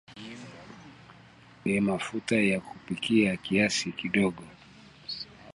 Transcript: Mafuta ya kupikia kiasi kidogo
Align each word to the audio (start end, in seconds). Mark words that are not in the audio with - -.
Mafuta 1.81 2.35
ya 2.35 2.59
kupikia 2.59 3.37
kiasi 3.37 3.91
kidogo 3.91 4.41